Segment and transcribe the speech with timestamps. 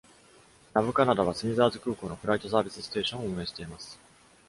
[0.73, 3.99] NavCanada は、スミザーズ空港のフライトサービスステーションを運営しています。